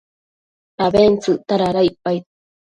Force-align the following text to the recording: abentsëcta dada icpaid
abentsëcta 0.85 1.53
dada 1.61 1.81
icpaid 1.89 2.23